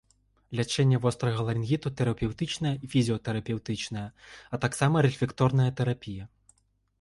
[0.59, 4.07] Лячэнне вострага ларынгіту тэрапеўтычнае і фізіятэрапеўтычнае,
[4.57, 6.25] а таксама рэфлекторная тэрапія.